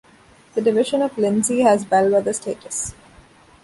The 0.55 0.61
Division 0.61 1.03
of 1.03 1.15
Lindsay 1.15 1.59
has 1.61 1.85
bellwether 1.85 2.33
status. 2.33 2.95